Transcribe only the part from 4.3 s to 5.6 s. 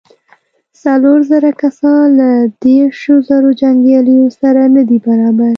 سره نه دې برابر.